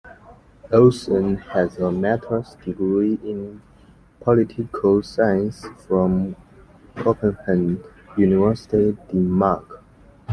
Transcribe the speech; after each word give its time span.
Olsen 0.71 1.37
has 1.51 1.77
a 1.77 1.91
master's 1.91 2.55
degree 2.65 3.19
in 3.23 3.61
political 4.19 5.03
science 5.03 5.67
from 5.85 6.35
Copenhagen 6.95 7.83
University, 8.17 8.97
Denmark. 9.11 9.83